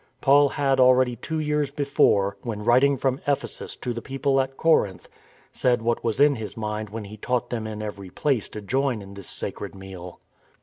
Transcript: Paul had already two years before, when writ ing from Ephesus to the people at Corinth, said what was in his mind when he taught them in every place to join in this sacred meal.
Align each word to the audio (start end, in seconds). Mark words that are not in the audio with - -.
Paul 0.19 0.49
had 0.49 0.79
already 0.79 1.15
two 1.15 1.37
years 1.39 1.69
before, 1.69 2.35
when 2.41 2.65
writ 2.65 2.83
ing 2.83 2.97
from 2.97 3.19
Ephesus 3.27 3.75
to 3.75 3.93
the 3.93 4.01
people 4.01 4.41
at 4.41 4.57
Corinth, 4.57 5.07
said 5.51 5.83
what 5.83 6.03
was 6.03 6.19
in 6.19 6.37
his 6.37 6.57
mind 6.57 6.89
when 6.89 7.03
he 7.03 7.17
taught 7.17 7.51
them 7.51 7.67
in 7.67 7.83
every 7.83 8.09
place 8.09 8.49
to 8.49 8.61
join 8.61 9.03
in 9.03 9.13
this 9.13 9.29
sacred 9.29 9.75
meal. 9.75 10.19